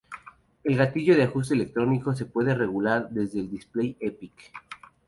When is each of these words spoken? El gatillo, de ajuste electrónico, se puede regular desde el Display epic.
El 0.63 0.77
gatillo, 0.77 1.15
de 1.15 1.21
ajuste 1.21 1.53
electrónico, 1.53 2.15
se 2.15 2.25
puede 2.25 2.55
regular 2.55 3.11
desde 3.11 3.39
el 3.39 3.51
Display 3.51 3.97
epic. 3.99 4.33